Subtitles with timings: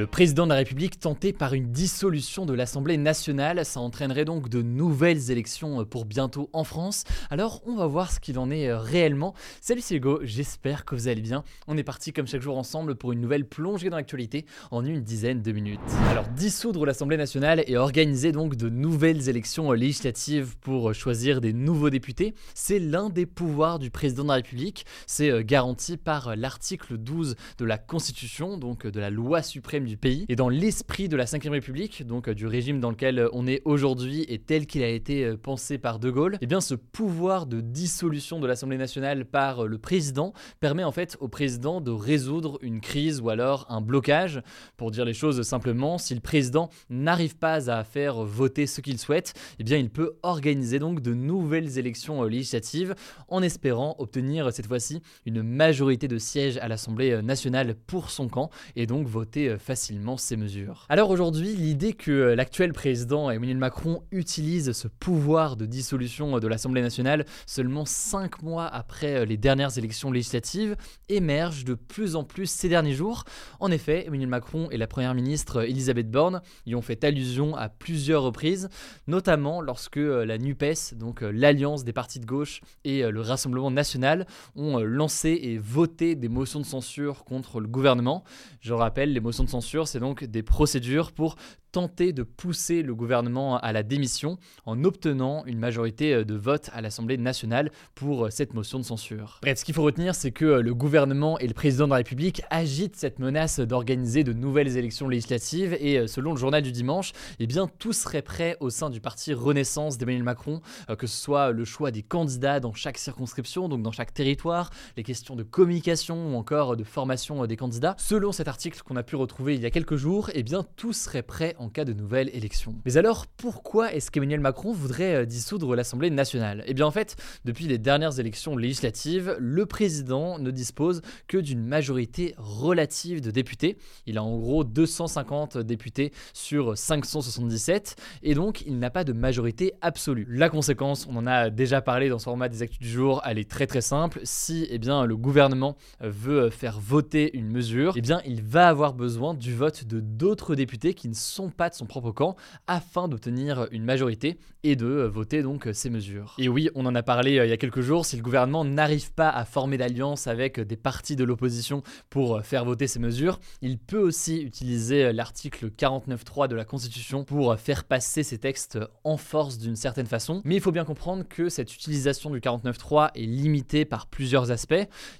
[0.00, 4.48] Le président de la République tenté par une dissolution de l'Assemblée nationale, ça entraînerait donc
[4.48, 7.04] de nouvelles élections pour bientôt en France.
[7.28, 9.34] Alors on va voir ce qu'il en est euh, réellement.
[9.60, 11.44] Salut c'est Hugo, j'espère que vous allez bien.
[11.66, 15.02] On est parti comme chaque jour ensemble pour une nouvelle plongée dans l'actualité en une
[15.02, 15.80] dizaine de minutes.
[16.08, 21.90] Alors dissoudre l'Assemblée nationale et organiser donc de nouvelles élections législatives pour choisir des nouveaux
[21.90, 24.86] députés, c'est l'un des pouvoirs du président de la République.
[25.06, 30.26] C'est euh, garanti par l'article 12 de la Constitution, donc de la loi suprême pays.
[30.28, 33.46] Et dans l'esprit de la Ve République, donc euh, du régime dans lequel euh, on
[33.46, 36.74] est aujourd'hui et tel qu'il a été euh, pensé par De Gaulle, eh bien ce
[36.74, 41.90] pouvoir de dissolution de l'Assemblée nationale par le président permet en fait au président de
[41.90, 44.42] résoudre une crise ou alors un blocage.
[44.76, 48.98] Pour dire les choses simplement, si le président n'arrive pas à faire voter ce qu'il
[48.98, 52.94] souhaite, eh bien il peut organiser donc de nouvelles élections législatives
[53.28, 58.50] en espérant obtenir cette fois-ci une majorité de sièges à l'Assemblée nationale pour son camp
[58.76, 60.86] et donc voter ces mesures.
[60.88, 66.40] Alors aujourd'hui, l'idée que euh, l'actuel président Emmanuel Macron utilise ce pouvoir de dissolution euh,
[66.40, 70.76] de l'Assemblée nationale seulement 5 mois après euh, les dernières élections législatives
[71.08, 73.24] émerge de plus en plus ces derniers jours.
[73.60, 77.68] En effet, Emmanuel Macron et la première ministre Elisabeth Borne y ont fait allusion à
[77.68, 78.68] plusieurs reprises,
[79.06, 84.26] notamment lorsque la NUPES, donc l'alliance des partis de gauche et le Rassemblement national,
[84.56, 88.24] ont lancé et voté des motions de censure contre le gouvernement.
[88.60, 91.36] Je rappelle, les motions de censure c'est donc des procédures pour
[91.72, 96.70] tenter de pousser le gouvernement à la démission en obtenant une majorité euh, de vote
[96.72, 99.38] à l'Assemblée nationale pour euh, cette motion de censure.
[99.42, 101.96] Bref, ce qu'il faut retenir, c'est que euh, le gouvernement et le président de la
[101.96, 107.12] République agitent cette menace d'organiser de nouvelles élections législatives et selon le journal du dimanche,
[107.38, 110.60] eh bien tout serait prêt au sein du parti Renaissance d'Emmanuel Macron,
[110.98, 115.02] que ce soit le choix des candidats dans chaque circonscription, donc dans chaque territoire, les
[115.02, 117.94] questions de communication ou encore de formation des candidats.
[117.98, 120.92] Selon cet article qu'on a pu retrouver il y a quelques jours, eh bien tout
[120.92, 122.74] serait prêt en cas de nouvelles élections.
[122.86, 126.64] Mais alors, pourquoi est-ce qu'Emmanuel Macron voudrait euh, dissoudre l'Assemblée nationale?
[126.66, 131.62] Eh bien en fait, depuis les dernières élections législatives, le président ne dispose que d'une
[131.62, 133.76] majorité relative de députés.
[134.06, 139.74] Il a en gros 250 députés sur 577, et donc il n'a pas de majorité
[139.82, 140.26] absolue.
[140.30, 143.38] La conséquence, on en a déjà parlé dans ce format des actus du jour, elle
[143.38, 144.20] est très très simple.
[144.24, 148.94] Si eh bien, le gouvernement veut faire voter une mesure, eh bien il va avoir
[148.94, 153.08] besoin du vote de d'autres députés qui ne sont pas de son propre camp afin
[153.08, 156.34] d'obtenir une majorité et de voter donc ces mesures.
[156.38, 158.64] Et oui, on en a parlé euh, il y a quelques jours, si le gouvernement
[158.64, 163.40] n'arrive pas à former d'alliance avec des partis de l'opposition pour faire voter ces mesures,
[163.62, 169.16] il peut aussi utiliser l'article 49.3 de la Constitution pour faire passer ces textes en
[169.16, 170.42] force d'une certaine façon.
[170.44, 174.74] Mais il faut bien comprendre que cette utilisation du 49.3 est limitée par plusieurs aspects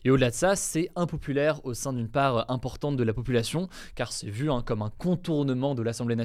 [0.05, 4.13] et au-delà de ça, c'est impopulaire au sein d'une part importante de la population car
[4.13, 6.17] c'est vu hein, comme un contournement de l'Assemblée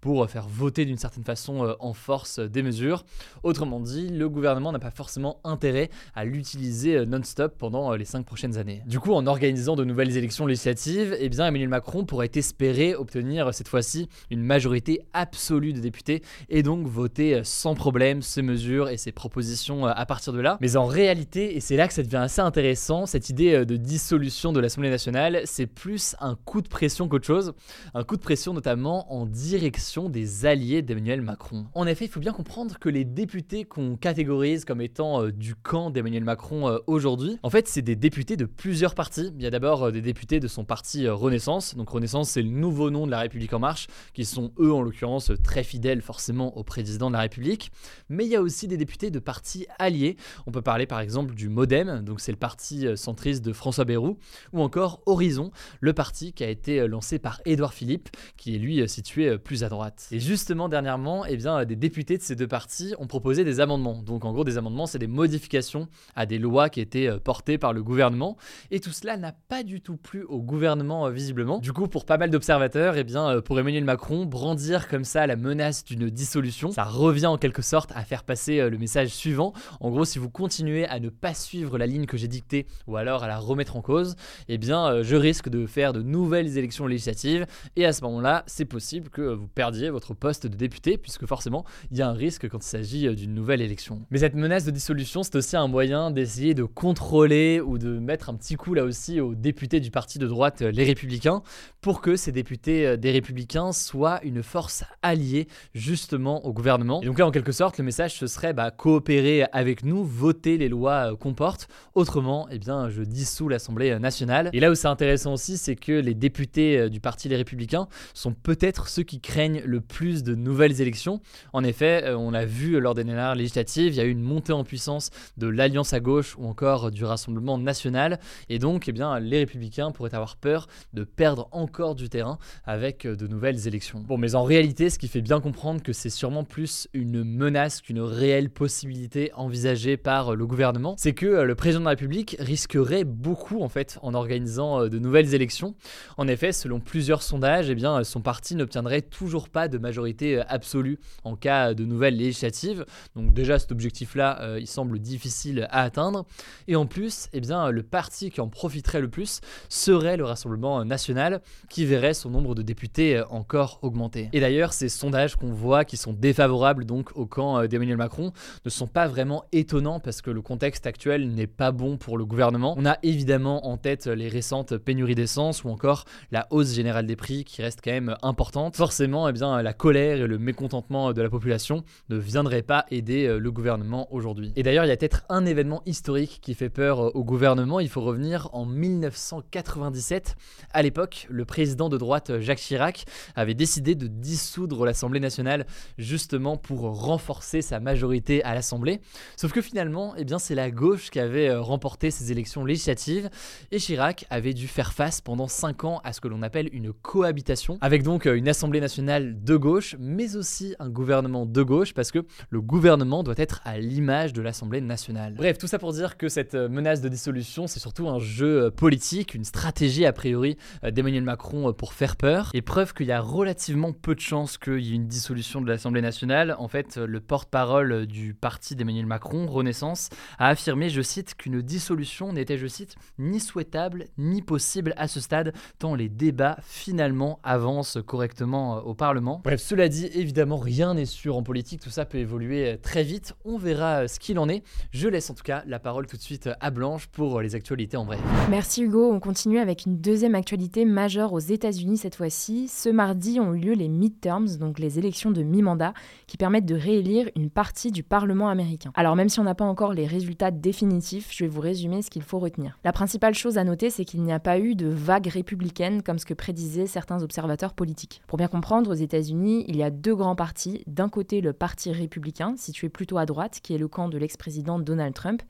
[0.00, 3.04] pour faire voter d'une certaine façon euh, en force des mesures.
[3.42, 8.04] Autrement dit, le gouvernement n'a pas forcément intérêt à l'utiliser euh, non-stop pendant euh, les
[8.04, 8.82] cinq prochaines années.
[8.86, 13.52] Du coup, en organisant de nouvelles élections législatives, eh bien Emmanuel Macron pourrait espérer obtenir
[13.52, 18.96] cette fois-ci une majorité absolue de députés et donc voter sans problème ces mesures et
[18.96, 20.58] ces propositions à partir de là.
[20.60, 24.52] Mais en réalité, et c'est là que ça devient assez intéressant, cette idée de dissolution
[24.52, 27.52] de l'Assemblée nationale, c'est plus un coup de pression qu'autre chose.
[27.94, 31.66] Un coup de pression notamment en direction des alliés d'Emmanuel Macron.
[31.74, 35.54] En effet, il faut bien comprendre que les députés qu'on catégorise comme étant euh, du
[35.54, 39.32] camp d'Emmanuel Macron euh, aujourd'hui, en fait, c'est des députés de plusieurs partis.
[39.36, 41.74] Il y a d'abord euh, des députés de son parti Renaissance.
[41.74, 44.82] Donc Renaissance, c'est le nouveau nom de la République en marche, qui sont eux, en
[44.82, 47.70] l'occurrence, très fidèles forcément au président de la République.
[48.08, 50.16] Mais il y a aussi des députés de partis alliés.
[50.46, 54.18] On peut parler par exemple du MoDem, donc c'est le parti centriste de François Bayrou,
[54.52, 55.50] ou encore Horizon,
[55.80, 59.64] le parti qui a été lancé par Édouard Philippe, qui est lui situé situés plus
[59.64, 60.08] à droite.
[60.10, 64.02] Et justement, dernièrement, eh bien, des députés de ces deux partis ont proposé des amendements.
[64.02, 67.72] Donc en gros, des amendements, c'est des modifications à des lois qui étaient portées par
[67.72, 68.36] le gouvernement.
[68.70, 71.58] Et tout cela n'a pas du tout plu au gouvernement, visiblement.
[71.58, 75.36] Du coup, pour pas mal d'observateurs, eh bien, pour Emmanuel Macron, brandir comme ça la
[75.36, 79.52] menace d'une dissolution, ça revient en quelque sorte à faire passer le message suivant.
[79.80, 82.96] En gros, si vous continuez à ne pas suivre la ligne que j'ai dictée ou
[82.96, 84.16] alors à la remettre en cause,
[84.48, 87.46] eh bien, euh, je risque de faire de nouvelles élections législatives
[87.76, 91.64] et à ce moment-là, c'est possible que vous perdiez votre poste de député puisque forcément,
[91.90, 94.02] il y a un risque quand il s'agit euh, d'une nouvelle élection.
[94.10, 98.30] Mais cette menace de dissolution, c'est aussi un moyen d'essayer de contrôler ou de mettre
[98.30, 101.42] un petit coup là aussi aux députés du parti de droite, euh, les Républicains,
[101.80, 107.00] pour que ces députés des Républicains soient une force alliée justement au gouvernement.
[107.02, 110.58] Et donc là, en quelque sorte, le message ce serait bah, coopérer avec nous, voter
[110.58, 111.68] les lois qu'on porte.
[111.94, 114.50] Autrement, eh bien, je dissous l'Assemblée nationale.
[114.52, 117.88] Et là où c'est intéressant aussi, c'est que les députés euh, du Parti Les Républicains
[118.14, 121.20] sont peut-être ceux qui craignent le plus de nouvelles élections.
[121.52, 124.22] En effet, euh, on l'a vu lors des dernières législatives, il y a eu une
[124.22, 128.18] montée en puissance de l'Alliance à gauche ou encore du Rassemblement national.
[128.48, 133.04] Et donc, eh bien, les Républicains pourraient avoir peur de perdre encore du terrain avec
[133.04, 134.00] euh, de nouvelles élections.
[134.00, 137.82] Bon, mais en réalité, ce qui fait bien comprendre que c'est sûrement plus une menace
[137.82, 143.04] qu'une réelle possibilité envisagée par le gouvernement, c'est que le président de la République risquerait
[143.04, 145.74] beaucoup en fait en organisant euh, de nouvelles élections.
[146.16, 150.44] En effet, selon plusieurs sondages, eh bien, son parti n'obtiendrait toujours pas de majorité euh,
[150.48, 152.84] absolue en cas de nouvelles législatives.
[153.14, 156.26] Donc déjà cet objectif-là, euh, il semble difficile à atteindre.
[156.68, 160.84] Et en plus, eh bien, le parti qui en profiterait le plus serait le Rassemblement
[160.84, 161.40] national,
[161.70, 164.28] qui verrait son nombre de députés encore augmenter.
[164.32, 168.32] Et d'ailleurs, ces sondages qu'on voit qui sont défavorables donc au camp d'Emmanuel Macron
[168.64, 172.26] ne sont pas vraiment étonnants parce que le contexte actuel n'est pas bon pour le
[172.26, 172.74] gouvernement.
[172.76, 177.16] On a évidemment en tête les récentes pénuries d'essence ou encore la hausse générale des
[177.16, 178.65] prix qui reste quand même importante.
[178.72, 183.38] Forcément, eh la colère et le mécontentement de la population ne viendraient pas aider euh,
[183.38, 184.52] le gouvernement aujourd'hui.
[184.56, 187.80] Et d'ailleurs, il y a peut-être un événement historique qui fait peur euh, au gouvernement.
[187.80, 190.36] Il faut revenir en 1997.
[190.72, 193.04] À l'époque, le président de droite Jacques Chirac
[193.34, 195.66] avait décidé de dissoudre l'Assemblée nationale
[195.98, 199.00] justement pour renforcer sa majorité à l'Assemblée.
[199.36, 203.30] Sauf que finalement, eh bien, c'est la gauche qui avait euh, remporté ces élections législatives
[203.70, 206.92] et Chirac avait dû faire face pendant 5 ans à ce que l'on appelle une
[206.92, 208.48] cohabitation, avec donc euh, une
[208.80, 212.20] nationale de gauche, mais aussi un gouvernement de gauche, parce que
[212.50, 215.34] le gouvernement doit être à l'image de l'Assemblée nationale.
[215.34, 218.70] Bref, tout ça pour dire que cette euh, menace de dissolution, c'est surtout un jeu
[218.70, 223.20] politique, une stratégie a priori d'Emmanuel Macron pour faire peur, et preuve qu'il y a
[223.20, 226.56] relativement peu de chances qu'il y ait une dissolution de l'Assemblée nationale.
[226.58, 230.08] En fait, le porte-parole du parti d'Emmanuel Macron, Renaissance,
[230.38, 235.20] a affirmé, je cite, qu'une dissolution n'était, je cite, ni souhaitable ni possible à ce
[235.20, 239.40] stade, tant les débats finalement avancent correctement euh, au Parlement.
[239.44, 243.02] Bref, cela dit, évidemment, rien n'est sûr en politique, tout ça peut évoluer euh, très
[243.02, 244.62] vite, on verra euh, ce qu'il en est.
[244.92, 247.96] Je laisse en tout cas la parole tout de suite à Blanche pour les actualités
[247.96, 248.20] en bref.
[248.50, 252.68] Merci Hugo, on continue avec une deuxième actualité majeure aux États-Unis cette fois-ci.
[252.68, 255.92] Ce mardi ont eu lieu les midterms, donc les élections de mi-mandat,
[256.26, 258.92] qui permettent de réélire une partie du Parlement américain.
[258.94, 262.10] Alors même si on n'a pas encore les résultats définitifs, je vais vous résumer ce
[262.10, 262.78] qu'il faut retenir.
[262.84, 266.18] La principale chose à noter, c'est qu'il n'y a pas eu de vague républicaine comme
[266.18, 268.22] ce que prédisaient certains observateurs politiques.
[268.26, 270.82] Pour bien comprendre, aux États-Unis, il y a deux grands partis.
[270.86, 274.78] D'un côté, le Parti républicain, situé plutôt à droite, qui est le camp de l'ex-président
[274.78, 275.42] Donald Trump,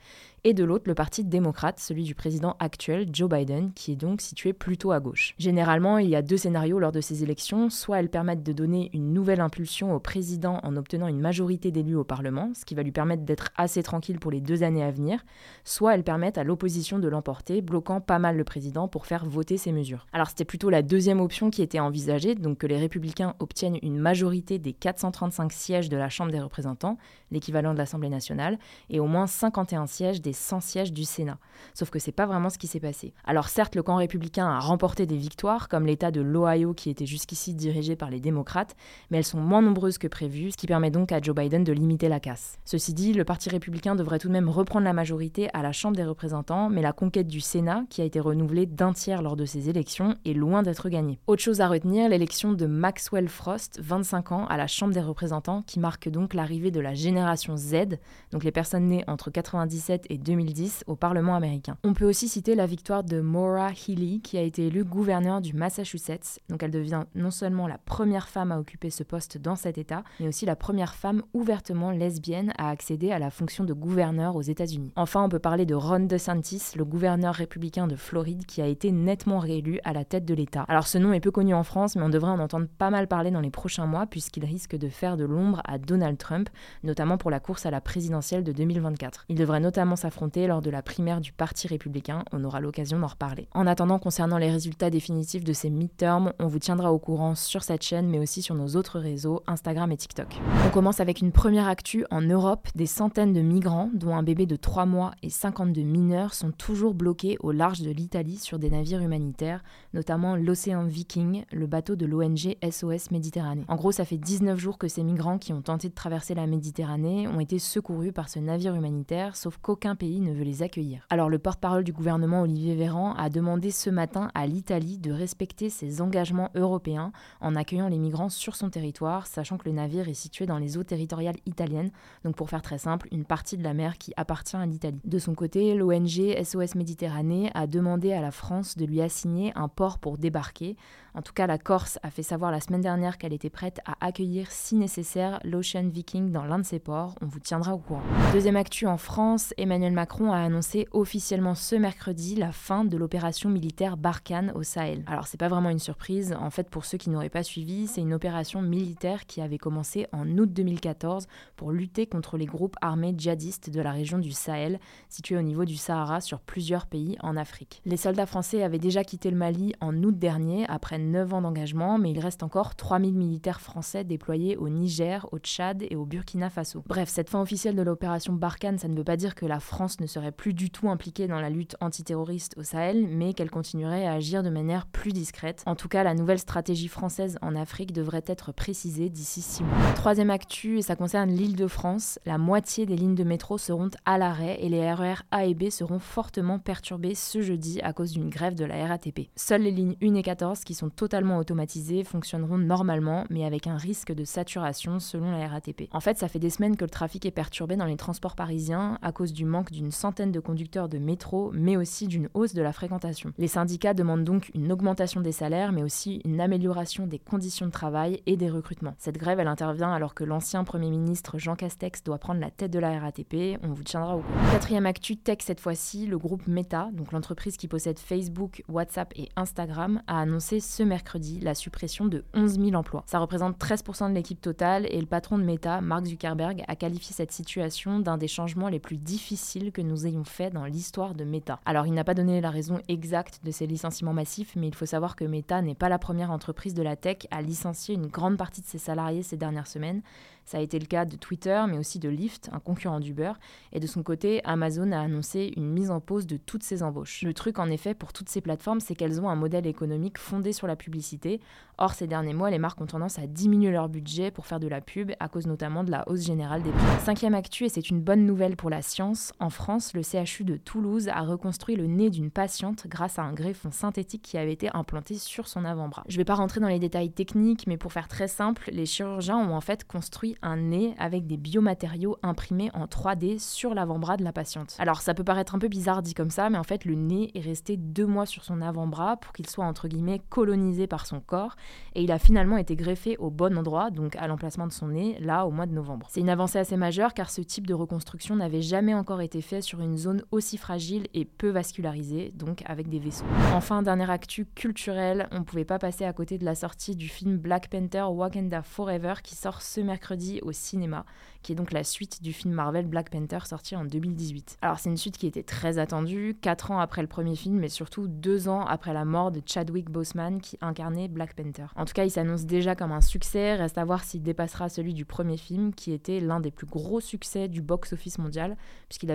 [0.46, 4.20] et de l'autre le Parti démocrate, celui du président actuel, Joe Biden, qui est donc
[4.20, 5.34] situé plutôt à gauche.
[5.38, 8.88] Généralement, il y a deux scénarios lors de ces élections, soit elles permettent de donner
[8.94, 12.84] une nouvelle impulsion au président en obtenant une majorité d'élus au Parlement, ce qui va
[12.84, 15.24] lui permettre d'être assez tranquille pour les deux années à venir,
[15.64, 19.56] soit elles permettent à l'opposition de l'emporter, bloquant pas mal le président pour faire voter
[19.56, 20.06] ses mesures.
[20.12, 23.98] Alors c'était plutôt la deuxième option qui était envisagée, donc que les républicains obtiennent une
[23.98, 26.98] majorité des 435 sièges de la Chambre des représentants,
[27.32, 28.60] l'équivalent de l'Assemblée nationale,
[28.90, 31.38] et au moins 51 sièges des 100 sièges du Sénat.
[31.74, 33.12] Sauf que c'est pas vraiment ce qui s'est passé.
[33.24, 37.06] Alors certes, le camp républicain a remporté des victoires, comme l'État de l'Ohio qui était
[37.06, 38.76] jusqu'ici dirigé par les démocrates,
[39.10, 41.72] mais elles sont moins nombreuses que prévu, ce qui permet donc à Joe Biden de
[41.72, 42.58] limiter la casse.
[42.64, 45.96] Ceci dit, le Parti républicain devrait tout de même reprendre la majorité à la Chambre
[45.96, 49.44] des représentants, mais la conquête du Sénat, qui a été renouvelée d'un tiers lors de
[49.44, 51.18] ces élections, est loin d'être gagnée.
[51.26, 55.62] Autre chose à retenir, l'élection de Maxwell Frost, 25 ans, à la Chambre des représentants,
[55.66, 57.98] qui marque donc l'arrivée de la génération Z,
[58.32, 61.78] donc les personnes nées entre 97 et 2010 au Parlement américain.
[61.84, 65.54] On peut aussi citer la victoire de Maura Healey, qui a été élue gouverneure du
[65.54, 66.40] Massachusetts.
[66.48, 70.02] Donc elle devient non seulement la première femme à occuper ce poste dans cet État,
[70.18, 74.42] mais aussi la première femme ouvertement lesbienne à accéder à la fonction de gouverneur aux
[74.42, 74.92] États-Unis.
[74.96, 78.90] Enfin, on peut parler de Ron DeSantis, le gouverneur républicain de Floride, qui a été
[78.90, 80.64] nettement réélu à la tête de l'État.
[80.68, 83.06] Alors ce nom est peu connu en France, mais on devrait en entendre pas mal
[83.06, 86.48] parler dans les prochains mois, puisqu'il risque de faire de l'ombre à Donald Trump,
[86.82, 89.26] notamment pour la course à la présidentielle de 2024.
[89.28, 89.96] Il devrait notamment
[90.46, 93.48] lors de la primaire du Parti républicain, on aura l'occasion d'en reparler.
[93.52, 97.62] En attendant, concernant les résultats définitifs de ces midterms, on vous tiendra au courant sur
[97.62, 100.28] cette chaîne, mais aussi sur nos autres réseaux, Instagram et TikTok.
[100.66, 102.68] On commence avec une première actu en Europe.
[102.74, 106.94] Des centaines de migrants, dont un bébé de 3 mois et 52 mineurs, sont toujours
[106.94, 112.06] bloqués au large de l'Italie sur des navires humanitaires, notamment l'Océan Viking, le bateau de
[112.06, 113.64] l'ONG SOS Méditerranée.
[113.68, 116.46] En gros, ça fait 19 jours que ces migrants qui ont tenté de traverser la
[116.46, 121.06] Méditerranée ont été secourus par ce navire humanitaire, sauf qu'aucun pays ne veut les accueillir.
[121.10, 125.70] Alors le porte-parole du gouvernement Olivier Véran a demandé ce matin à l'Italie de respecter
[125.70, 130.14] ses engagements européens en accueillant les migrants sur son territoire, sachant que le navire est
[130.14, 131.90] situé dans les eaux territoriales italiennes,
[132.24, 135.00] donc pour faire très simple, une partie de la mer qui appartient à l'Italie.
[135.04, 139.68] De son côté, l'ONG SOS Méditerranée a demandé à la France de lui assigner un
[139.68, 140.76] port pour débarquer,
[141.16, 143.96] en tout cas, la Corse a fait savoir la semaine dernière qu'elle était prête à
[144.04, 147.14] accueillir, si nécessaire, l'Ocean Viking dans l'un de ses ports.
[147.22, 148.02] On vous tiendra au courant.
[148.34, 153.48] Deuxième actu en France, Emmanuel Macron a annoncé officiellement ce mercredi la fin de l'opération
[153.48, 155.04] militaire Barkhane au Sahel.
[155.06, 156.36] Alors, c'est pas vraiment une surprise.
[156.40, 160.06] En fait, pour ceux qui n'auraient pas suivi, c'est une opération militaire qui avait commencé
[160.12, 161.26] en août 2014
[161.56, 165.64] pour lutter contre les groupes armés djihadistes de la région du Sahel, située au niveau
[165.64, 167.82] du Sahara sur plusieurs pays en Afrique.
[167.84, 171.98] Les soldats français avaient déjà quitté le Mali en août dernier après 9 ans d'engagement,
[171.98, 176.50] mais il reste encore 3000 militaires français déployés au Niger, au Tchad et au Burkina
[176.50, 176.82] Faso.
[176.86, 179.75] Bref, cette fin officielle de l'opération Barkhane, ça ne veut pas dire que la France
[180.00, 184.06] ne serait plus du tout impliquée dans la lutte antiterroriste au Sahel, mais qu'elle continuerait
[184.06, 185.62] à agir de manière plus discrète.
[185.66, 189.92] En tout cas, la nouvelle stratégie française en Afrique devrait être précisée d'ici 6 mois.
[189.94, 193.90] Troisième actu, et ça concerne l'île de France, la moitié des lignes de métro seront
[194.06, 198.12] à l'arrêt et les RER A et B seront fortement perturbés ce jeudi à cause
[198.12, 199.28] d'une grève de la RATP.
[199.36, 203.76] Seules les lignes 1 et 14 qui sont totalement automatisés fonctionneront normalement, mais avec un
[203.76, 205.88] risque de saturation selon la RATP.
[205.92, 208.98] En fait, ça fait des semaines que le trafic est perturbé dans les transports parisiens
[209.02, 212.62] à cause du manque d'une centaine de conducteurs de métro, mais aussi d'une hausse de
[212.62, 213.32] la fréquentation.
[213.38, 217.70] Les syndicats demandent donc une augmentation des salaires, mais aussi une amélioration des conditions de
[217.70, 218.94] travail et des recrutements.
[218.98, 222.70] Cette grève, elle intervient alors que l'ancien Premier ministre Jean Castex doit prendre la tête
[222.70, 223.58] de la RATP.
[223.62, 224.50] On vous tiendra au courant.
[224.52, 229.28] Quatrième actu tech cette fois-ci, le groupe Meta, donc l'entreprise qui possède Facebook, WhatsApp et
[229.36, 233.04] Instagram, a annoncé ce mercredi la suppression de 11 000 emplois.
[233.06, 237.14] Ça représente 13% de l'équipe totale et le patron de Meta, Mark Zuckerberg, a qualifié
[237.14, 241.24] cette situation d'un des changements les plus difficiles que nous ayons fait dans l'histoire de
[241.24, 241.60] Meta.
[241.64, 244.86] Alors il n'a pas donné la raison exacte de ces licenciements massifs, mais il faut
[244.86, 248.36] savoir que Meta n'est pas la première entreprise de la tech à licencier une grande
[248.36, 250.02] partie de ses salariés ces dernières semaines.
[250.46, 253.32] Ça a été le cas de Twitter, mais aussi de Lyft, un concurrent d'Uber.
[253.72, 257.22] Et de son côté, Amazon a annoncé une mise en pause de toutes ses embauches.
[257.22, 260.52] Le truc, en effet, pour toutes ces plateformes, c'est qu'elles ont un modèle économique fondé
[260.52, 261.40] sur la publicité.
[261.78, 264.68] Or, ces derniers mois, les marques ont tendance à diminuer leur budget pour faire de
[264.68, 267.00] la pub, à cause notamment de la hausse générale des prix.
[267.04, 270.56] Cinquième actu, et c'est une bonne nouvelle pour la science, en France, le CHU de
[270.56, 274.68] Toulouse a reconstruit le nez d'une patiente grâce à un greffon synthétique qui avait été
[274.74, 276.04] implanté sur son avant-bras.
[276.08, 278.86] Je ne vais pas rentrer dans les détails techniques, mais pour faire très simple, les
[278.86, 284.16] chirurgiens ont en fait construit un nez avec des biomatériaux imprimés en 3D sur l'avant-bras
[284.16, 284.76] de la patiente.
[284.78, 287.30] Alors ça peut paraître un peu bizarre dit comme ça, mais en fait le nez
[287.34, 291.20] est resté deux mois sur son avant-bras pour qu'il soit entre guillemets colonisé par son
[291.20, 291.56] corps,
[291.94, 295.18] et il a finalement été greffé au bon endroit, donc à l'emplacement de son nez,
[295.20, 296.06] là au mois de novembre.
[296.10, 299.60] C'est une avancée assez majeure car ce type de reconstruction n'avait jamais encore été fait
[299.60, 303.24] sur une zone aussi fragile et peu vascularisée, donc avec des vaisseaux.
[303.52, 307.08] Enfin, dernière actu culturelle, on ne pouvait pas passer à côté de la sortie du
[307.08, 311.04] film Black Panther Wakanda Forever qui sort ce mercredi au cinéma,
[311.42, 314.58] qui est donc la suite du film Marvel Black Panther sorti en 2018.
[314.62, 317.68] Alors c'est une suite qui était très attendue, 4 ans après le premier film, mais
[317.68, 321.66] surtout 2 ans après la mort de Chadwick Boseman qui incarnait Black Panther.
[321.76, 324.94] En tout cas, il s'annonce déjà comme un succès, reste à voir s'il dépassera celui
[324.94, 328.56] du premier film, qui était l'un des plus gros succès du box-office mondial,
[328.88, 329.10] puisqu'il